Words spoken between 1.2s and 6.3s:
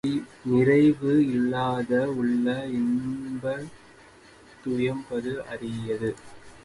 இல்லாத உள்ளம் இன்பம் துய்ப்பது அரிது